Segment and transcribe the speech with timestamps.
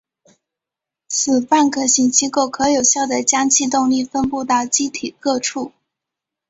[1.09, 5.73] 此半壳型结构可有效的将气动力分布到机体各处。